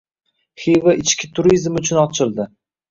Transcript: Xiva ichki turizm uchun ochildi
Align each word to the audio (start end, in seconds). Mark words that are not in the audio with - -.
Xiva 0.63 0.95
ichki 1.03 1.31
turizm 1.37 1.81
uchun 1.85 2.05
ochildi 2.07 2.53